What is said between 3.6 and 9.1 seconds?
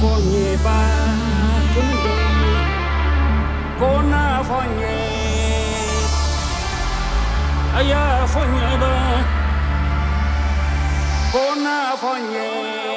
kona fonye aya fonye ba